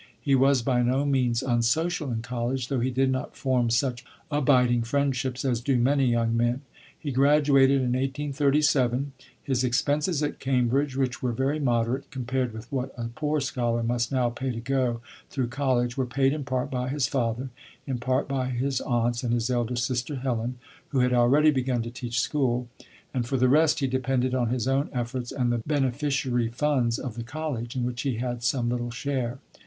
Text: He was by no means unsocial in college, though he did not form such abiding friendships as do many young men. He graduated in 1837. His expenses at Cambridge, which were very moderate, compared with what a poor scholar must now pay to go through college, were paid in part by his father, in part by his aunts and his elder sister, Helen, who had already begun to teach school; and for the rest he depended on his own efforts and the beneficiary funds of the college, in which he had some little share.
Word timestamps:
He 0.19 0.33
was 0.33 0.63
by 0.63 0.81
no 0.81 1.05
means 1.05 1.43
unsocial 1.43 2.11
in 2.11 2.23
college, 2.23 2.69
though 2.69 2.79
he 2.79 2.89
did 2.89 3.11
not 3.11 3.37
form 3.37 3.69
such 3.69 4.03
abiding 4.31 4.81
friendships 4.81 5.45
as 5.45 5.61
do 5.61 5.77
many 5.77 6.07
young 6.07 6.35
men. 6.35 6.61
He 6.97 7.11
graduated 7.11 7.75
in 7.83 7.89
1837. 7.93 9.11
His 9.43 9.63
expenses 9.63 10.23
at 10.23 10.39
Cambridge, 10.39 10.95
which 10.97 11.21
were 11.21 11.33
very 11.33 11.59
moderate, 11.59 12.09
compared 12.09 12.51
with 12.51 12.65
what 12.71 12.91
a 12.97 13.09
poor 13.09 13.39
scholar 13.39 13.83
must 13.83 14.11
now 14.11 14.31
pay 14.31 14.49
to 14.49 14.59
go 14.59 15.01
through 15.29 15.49
college, 15.49 15.97
were 15.97 16.07
paid 16.07 16.33
in 16.33 16.45
part 16.45 16.71
by 16.71 16.89
his 16.89 17.05
father, 17.05 17.51
in 17.85 17.99
part 17.99 18.27
by 18.27 18.49
his 18.49 18.81
aunts 18.81 19.21
and 19.21 19.31
his 19.35 19.51
elder 19.51 19.75
sister, 19.75 20.15
Helen, 20.15 20.57
who 20.87 21.01
had 21.01 21.13
already 21.13 21.51
begun 21.51 21.83
to 21.83 21.91
teach 21.91 22.19
school; 22.21 22.67
and 23.13 23.27
for 23.27 23.37
the 23.37 23.47
rest 23.47 23.81
he 23.81 23.85
depended 23.87 24.33
on 24.33 24.49
his 24.49 24.67
own 24.67 24.89
efforts 24.93 25.31
and 25.31 25.51
the 25.51 25.59
beneficiary 25.63 26.47
funds 26.47 26.97
of 26.97 27.13
the 27.13 27.23
college, 27.23 27.75
in 27.75 27.85
which 27.85 28.01
he 28.01 28.15
had 28.15 28.41
some 28.41 28.67
little 28.69 28.89
share. 28.89 29.37